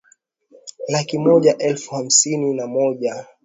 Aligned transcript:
laki 0.87 1.17
moja 1.17 1.57
elfu 1.57 1.95
hamsini 1.95 2.53
na 2.53 2.67
moja 2.67 3.25